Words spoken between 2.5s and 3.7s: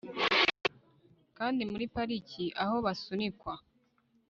aho basunikwa